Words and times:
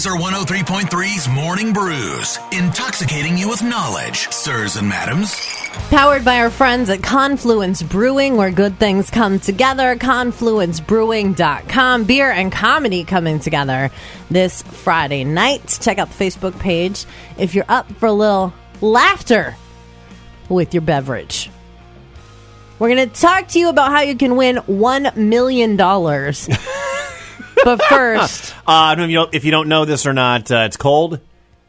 Lazer 0.00 0.18
103.3's 0.18 1.28
Morning 1.28 1.74
Brews, 1.74 2.38
intoxicating 2.52 3.36
you 3.36 3.50
with 3.50 3.62
knowledge, 3.62 4.30
sirs 4.30 4.76
and 4.76 4.88
madams. 4.88 5.34
Powered 5.90 6.24
by 6.24 6.38
our 6.38 6.48
friends 6.48 6.88
at 6.88 7.02
Confluence 7.02 7.82
Brewing, 7.82 8.38
where 8.38 8.50
good 8.50 8.78
things 8.78 9.10
come 9.10 9.38
together. 9.38 9.96
ConfluenceBrewing.com. 9.96 12.04
Beer 12.04 12.30
and 12.30 12.50
comedy 12.50 13.04
coming 13.04 13.40
together 13.40 13.90
this 14.30 14.62
Friday 14.62 15.24
night. 15.24 15.78
Check 15.82 15.98
out 15.98 16.08
the 16.08 16.24
Facebook 16.24 16.58
page 16.58 17.04
if 17.36 17.54
you're 17.54 17.66
up 17.68 17.92
for 17.96 18.06
a 18.06 18.12
little 18.12 18.54
laughter 18.80 19.54
with 20.48 20.72
your 20.72 20.80
beverage. 20.80 21.50
We're 22.78 22.88
going 22.88 23.10
to 23.10 23.20
talk 23.20 23.48
to 23.48 23.58
you 23.58 23.68
about 23.68 23.90
how 23.90 24.00
you 24.00 24.16
can 24.16 24.36
win 24.36 24.56
$1 24.56 25.16
million. 25.16 25.76
but 27.64 27.82
first, 27.84 28.54
Uh, 28.66 28.70
I 28.72 28.94
don't 28.94 28.98
know 28.98 29.04
if 29.04 29.10
you 29.10 29.16
don't, 29.16 29.34
if 29.34 29.44
you 29.44 29.50
don't 29.50 29.68
know 29.68 29.84
this 29.84 30.06
or 30.06 30.12
not, 30.12 30.50
uh, 30.50 30.58
it's 30.66 30.76
cold. 30.76 31.20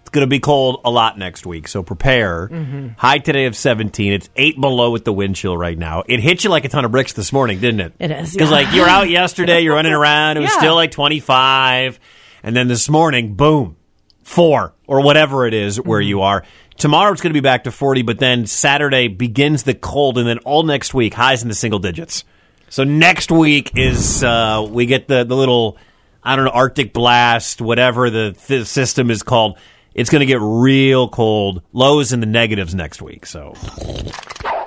It's 0.02 0.10
going 0.10 0.22
to 0.24 0.28
be 0.28 0.40
cold 0.40 0.82
a 0.84 0.92
lot 0.92 1.18
next 1.18 1.46
week, 1.46 1.68
so 1.68 1.84
prepare. 1.84 2.48
Mm-hmm. 2.50 2.88
High 2.98 3.20
today 3.20 3.46
of 3.46 3.56
17. 3.56 4.12
It's 4.14 4.30
8 4.36 4.60
below 4.60 4.92
with 4.92 5.06
the 5.06 5.14
wind 5.14 5.36
chill 5.36 5.56
right 5.56 5.78
now. 5.78 6.04
It 6.08 6.20
hit 6.20 6.44
you 6.44 6.50
like 6.50 6.66
a 6.66 6.70
ton 6.70 6.84
of 6.86 6.92
bricks 6.92 7.14
this 7.14 7.32
morning, 7.32 7.60
didn't 7.60 7.80
it? 7.82 7.94
It 8.00 8.12
is, 8.12 8.34
Because, 8.34 8.50
yeah. 8.50 8.56
like, 8.58 8.74
you 8.74 8.82
were 8.82 8.88
out 8.90 9.10
yesterday, 9.10 9.62
you're 9.62 9.76
running 9.76 9.94
around, 9.94 10.38
it 10.38 10.42
was 10.42 10.52
Yeah. 10.54 10.58
still 10.60 10.76
like 10.76 10.92
25. 10.92 12.00
And 12.44 12.56
then 12.56 12.68
this 12.68 12.90
morning, 12.90 13.36
boom, 13.36 13.78
4 14.24 14.74
or 14.88 15.02
whatever 15.02 15.46
it 15.46 15.54
is 15.54 15.80
where 15.80 16.02
Mm-hmm. 16.02 16.08
you 16.10 16.22
are. 16.22 16.44
Tomorrow 16.78 17.12
it's 17.12 17.22
going 17.22 17.32
to 17.32 17.40
be 17.40 17.44
back 17.44 17.66
to 17.66 17.72
40, 17.72 18.02
but 18.02 18.18
then 18.18 18.48
Saturday 18.48 19.08
begins 19.08 19.64
the 19.64 19.74
cold, 19.76 20.18
and 20.18 20.28
then 20.28 20.40
all 20.40 20.64
next 20.64 20.94
week, 20.96 21.14
highs 21.14 21.44
in 21.44 21.48
the 21.50 21.54
single 21.56 21.80
digits. 21.80 22.24
So 22.72 22.86
next 22.86 23.30
week 23.34 23.74
is 23.76 24.24
uh, 24.24 24.66
we 24.68 24.86
get 24.86 25.10
the 25.10 25.26
the 25.26 25.36
little 25.36 25.78
I 26.24 26.38
don't 26.38 26.46
know 26.46 26.52
Arctic 26.52 26.94
blast, 26.94 27.60
whatever 27.62 28.10
the 28.10 28.32
th- 28.32 28.66
system 28.66 29.12
is 29.12 29.24
called. 29.24 29.58
It's 29.94 30.10
going 30.10 30.22
to 30.22 30.26
get 30.26 30.40
real 30.40 31.10
cold, 31.10 31.64
lows 31.74 32.14
in 32.14 32.22
the 32.22 32.26
negatives 32.26 32.74
next 32.74 33.02
week. 33.02 33.26
So 33.26 33.56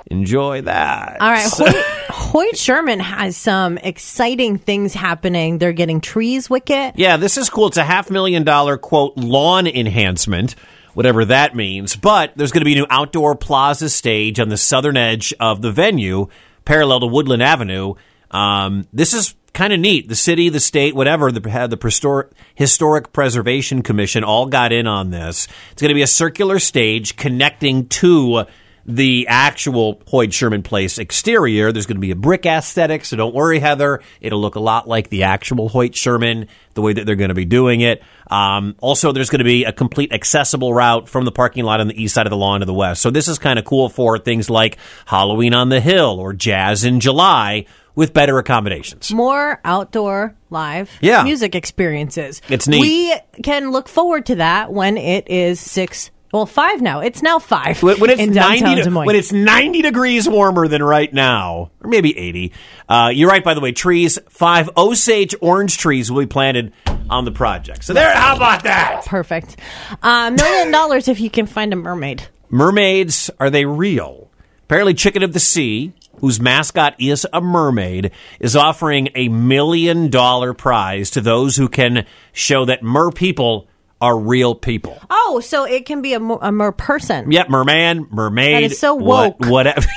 enjoy 0.05 0.61
that. 0.61 1.17
all 1.19 1.31
right, 1.31 1.49
Hoyt, 1.51 1.75
Hoyt 2.09 2.57
Sherman 2.57 2.99
has 2.99 3.35
some 3.35 3.79
exciting 3.79 4.59
things 4.59 4.93
happening. 4.93 5.57
They're 5.57 5.73
getting 5.73 5.99
trees 5.99 6.47
wicket. 6.47 6.93
Yeah, 6.99 7.17
this 7.17 7.39
is 7.39 7.49
cool. 7.49 7.65
It's 7.67 7.77
a 7.77 7.83
half 7.83 8.11
million 8.11 8.43
dollar 8.43 8.77
quote 8.77 9.17
lawn 9.17 9.65
enhancement, 9.65 10.53
whatever 10.93 11.25
that 11.25 11.55
means. 11.55 11.95
But 11.95 12.33
there's 12.35 12.51
going 12.51 12.61
to 12.61 12.65
be 12.65 12.73
a 12.73 12.81
new 12.81 12.87
outdoor 12.91 13.33
plaza 13.35 13.89
stage 13.89 14.39
on 14.39 14.49
the 14.49 14.57
southern 14.57 14.95
edge 14.95 15.33
of 15.39 15.63
the 15.63 15.71
venue, 15.71 16.27
parallel 16.65 17.01
to 17.01 17.07
Woodland 17.07 17.43
Avenue. 17.43 17.95
Um, 18.31 18.87
this 18.91 19.13
is 19.13 19.35
kind 19.53 19.71
of 19.71 19.79
neat. 19.79 20.09
The 20.09 20.15
city, 20.15 20.49
the 20.49 20.59
state, 20.59 20.93
whatever, 20.95 21.31
the, 21.31 21.39
the 21.39 22.29
Historic 22.55 23.13
Preservation 23.13 23.81
Commission 23.81 24.23
all 24.23 24.47
got 24.47 24.73
in 24.73 24.87
on 24.87 25.11
this. 25.11 25.47
It's 25.71 25.81
going 25.81 25.89
to 25.89 25.95
be 25.95 26.01
a 26.01 26.07
circular 26.07 26.59
stage 26.59 27.15
connecting 27.15 27.87
to 27.87 28.45
the 28.87 29.25
actual 29.27 30.01
Hoyt 30.07 30.31
Sherman 30.31 30.61
Place 30.61 30.97
exterior. 30.99 31.71
There's 31.71 31.87
going 31.87 31.95
to 31.97 32.01
be 32.01 32.11
a 32.11 32.15
brick 32.15 32.45
aesthetic, 32.45 33.03
so 33.05 33.17
don't 33.17 33.33
worry, 33.33 33.59
Heather. 33.59 34.01
It'll 34.21 34.39
look 34.39 34.55
a 34.55 34.59
lot 34.59 34.87
like 34.87 35.09
the 35.09 35.23
actual 35.23 35.69
Hoyt 35.69 35.95
Sherman, 35.95 36.47
the 36.75 36.81
way 36.81 36.93
that 36.93 37.05
they're 37.05 37.15
going 37.15 37.29
to 37.29 37.33
be 37.35 37.45
doing 37.45 37.81
it. 37.81 38.03
Um, 38.29 38.75
also, 38.79 39.11
there's 39.11 39.29
going 39.29 39.39
to 39.39 39.45
be 39.45 39.63
a 39.65 39.71
complete 39.73 40.13
accessible 40.13 40.73
route 40.73 41.09
from 41.09 41.25
the 41.25 41.31
parking 41.31 41.63
lot 41.63 41.79
on 41.79 41.87
the 41.87 41.99
east 42.01 42.13
side 42.13 42.27
of 42.27 42.29
the 42.31 42.37
lawn 42.37 42.59
to 42.59 42.65
the 42.67 42.73
west. 42.73 43.01
So 43.01 43.09
this 43.09 43.27
is 43.27 43.39
kind 43.39 43.57
of 43.57 43.65
cool 43.65 43.89
for 43.89 44.19
things 44.19 44.49
like 44.49 44.77
Halloween 45.05 45.53
on 45.55 45.69
the 45.69 45.81
Hill 45.81 46.19
or 46.19 46.33
Jazz 46.33 46.83
in 46.83 46.99
July 46.99 47.65
with 47.95 48.13
better 48.13 48.37
accommodations. 48.37 49.11
More 49.13 49.61
outdoor 49.63 50.35
live 50.49 50.91
Yeah. 51.01 51.23
music 51.23 51.55
experiences. 51.55 52.41
It's 52.49 52.67
neat. 52.67 52.81
We 52.81 53.15
can 53.41 53.71
look 53.71 53.87
forward 53.87 54.25
to 54.27 54.35
that 54.35 54.71
when 54.73 54.97
it 54.97 55.29
is 55.29 55.59
six. 55.59 56.11
Well, 56.35 56.45
five 56.45 56.81
now. 56.81 56.99
It's 56.99 57.23
now 57.23 57.39
five 57.39 57.81
When, 57.81 58.09
it's 58.09 58.19
in 58.21 58.33
downtown 58.33 58.75
90 58.75 58.81
Des 58.81 58.89
Moines. 58.89 59.05
when 59.05 59.15
it's 59.15 59.31
90 59.31 59.81
degrees 59.81 60.27
warmer 60.27 60.67
than 60.67 60.83
right 60.83 61.13
now, 61.13 61.71
or 61.81 61.89
maybe 61.89 62.17
80. 62.17 62.51
Uh, 62.89 63.09
you're 63.13 63.29
right, 63.29 63.41
by 63.41 63.53
the 63.53 63.61
way. 63.61 63.71
Trees, 63.71 64.19
five 64.27 64.69
Osage 64.75 65.33
orange 65.39 65.77
trees 65.77 66.11
will 66.11 66.19
be 66.19 66.27
planted 66.27 66.73
on 67.09 67.23
the 67.23 67.31
project. 67.31 67.85
So 67.85 67.93
there, 67.93 68.13
how 68.13 68.35
about 68.35 68.63
that? 68.63 69.05
Perfect. 69.05 69.55
A 70.03 70.29
million 70.29 70.71
dollars 70.71 71.07
if 71.07 71.21
you 71.21 71.29
can 71.29 71.45
find 71.45 71.71
a 71.71 71.77
mermaid. 71.77 72.27
Mermaids, 72.49 73.31
are 73.39 73.49
they 73.49 73.63
real? 73.63 74.29
Apparently, 74.65 74.93
Chicken 74.93 75.23
of 75.23 75.31
the 75.31 75.39
Sea, 75.39 75.93
whose 76.19 76.41
mascot 76.41 76.95
is 76.99 77.25
a 77.31 77.39
mermaid, 77.39 78.11
is 78.41 78.57
offering 78.57 79.07
a 79.15 79.29
million 79.29 80.09
dollar 80.09 80.53
prize 80.53 81.11
to 81.11 81.21
those 81.21 81.55
who 81.55 81.69
can 81.69 82.05
show 82.33 82.65
that 82.65 82.83
mer 82.83 83.09
people 83.09 83.69
are 84.05 84.17
real 84.17 84.53
people. 84.55 84.97
Oh, 85.09 85.39
so 85.43 85.63
it 85.65 85.85
can 85.85 86.01
be 86.01 86.13
a, 86.13 86.19
mer- 86.19 86.37
a 86.41 86.51
mer 86.51 86.71
person. 86.71 87.31
Yep, 87.31 87.49
merman, 87.49 88.07
mermaid. 88.11 88.55
That 88.55 88.63
is 88.71 88.79
so 88.79 88.93
what- 88.95 89.39
woke. 89.39 89.49
Whatever. 89.51 89.87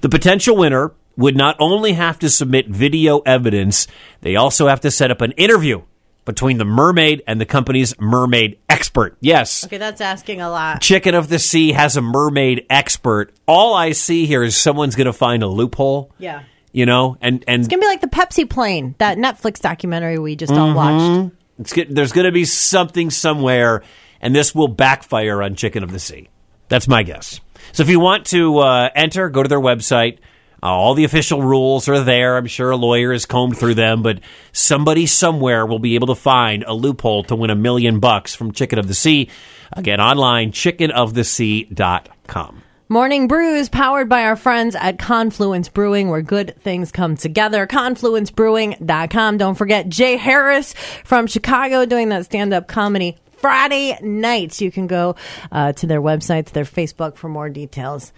the 0.00 0.08
potential 0.10 0.56
winner 0.56 0.92
would 1.16 1.36
not 1.36 1.56
only 1.58 1.92
have 1.92 2.18
to 2.20 2.30
submit 2.30 2.68
video 2.68 3.18
evidence, 3.20 3.86
they 4.22 4.36
also 4.36 4.68
have 4.68 4.80
to 4.80 4.90
set 4.90 5.10
up 5.10 5.20
an 5.20 5.32
interview 5.32 5.82
between 6.24 6.58
the 6.58 6.64
mermaid 6.64 7.22
and 7.26 7.40
the 7.40 7.46
company's 7.46 7.98
mermaid 7.98 8.58
expert. 8.68 9.16
Yes. 9.20 9.64
Okay, 9.64 9.78
that's 9.78 10.00
asking 10.00 10.40
a 10.40 10.48
lot. 10.50 10.80
Chicken 10.80 11.14
of 11.14 11.28
the 11.28 11.38
Sea 11.38 11.72
has 11.72 11.96
a 11.96 12.00
mermaid 12.02 12.66
expert. 12.70 13.34
All 13.46 13.74
I 13.74 13.92
see 13.92 14.26
here 14.26 14.42
is 14.42 14.56
someone's 14.56 14.94
going 14.94 15.06
to 15.06 15.12
find 15.12 15.42
a 15.42 15.48
loophole. 15.48 16.12
Yeah. 16.18 16.44
You 16.72 16.86
know, 16.86 17.16
and 17.20 17.44
and 17.48 17.60
It's 17.60 17.68
gonna 17.68 17.80
be 17.80 17.86
like 17.88 18.00
the 18.00 18.06
Pepsi 18.06 18.48
plane, 18.48 18.94
that 18.98 19.18
Netflix 19.18 19.60
documentary 19.60 20.18
we 20.18 20.36
just 20.36 20.52
Mm-hmm. 20.52 20.62
all 20.62 20.74
watched. 20.74 21.32
It's 21.58 21.72
get, 21.72 21.92
there's 21.94 22.12
going 22.12 22.24
to 22.24 22.32
be 22.32 22.44
something 22.46 23.10
somewhere, 23.10 23.82
and 24.22 24.34
this 24.34 24.54
will 24.54 24.68
backfire 24.68 25.42
on 25.42 25.56
Chicken 25.56 25.82
of 25.82 25.92
the 25.92 25.98
Sea. 25.98 26.28
That's 26.68 26.88
my 26.88 27.02
guess. 27.02 27.40
So 27.72 27.82
if 27.82 27.90
you 27.90 28.00
want 28.00 28.24
to 28.26 28.58
uh, 28.60 28.88
enter, 28.94 29.28
go 29.28 29.42
to 29.42 29.48
their 29.48 29.60
website. 29.60 30.18
Uh, 30.62 30.66
all 30.68 30.94
the 30.94 31.04
official 31.04 31.42
rules 31.42 31.86
are 31.88 32.00
there. 32.02 32.36
I'm 32.38 32.46
sure 32.46 32.70
a 32.70 32.76
lawyer 32.76 33.12
has 33.12 33.26
combed 33.26 33.58
through 33.58 33.74
them, 33.74 34.02
but 34.02 34.20
somebody 34.52 35.04
somewhere 35.06 35.66
will 35.66 35.78
be 35.80 35.96
able 35.96 36.06
to 36.06 36.14
find 36.14 36.64
a 36.66 36.72
loophole 36.72 37.24
to 37.24 37.36
win 37.36 37.50
a 37.50 37.54
million 37.54 38.00
bucks 38.00 38.34
from 38.34 38.52
Chicken 38.52 38.78
of 38.78 38.88
the 38.88 38.94
Sea. 38.94 39.28
Again, 39.72 40.00
online, 40.00 40.52
chickenofthesea.com. 40.52 42.62
Morning 42.92 43.28
Brews, 43.28 43.68
powered 43.68 44.08
by 44.08 44.24
our 44.24 44.34
friends 44.34 44.74
at 44.74 44.98
Confluence 44.98 45.68
Brewing, 45.68 46.08
where 46.08 46.22
good 46.22 46.56
things 46.58 46.90
come 46.90 47.16
together. 47.16 47.64
ConfluenceBrewing.com. 47.64 49.38
Don't 49.38 49.54
forget 49.54 49.88
Jay 49.88 50.16
Harris 50.16 50.72
from 51.04 51.28
Chicago 51.28 51.86
doing 51.86 52.08
that 52.08 52.24
stand 52.24 52.52
up 52.52 52.66
comedy 52.66 53.16
Friday 53.36 53.96
nights. 54.02 54.60
You 54.60 54.72
can 54.72 54.88
go 54.88 55.14
uh, 55.52 55.72
to 55.74 55.86
their 55.86 56.02
websites, 56.02 56.46
their 56.46 56.64
Facebook 56.64 57.14
for 57.16 57.28
more 57.28 57.48
details. 57.48 58.12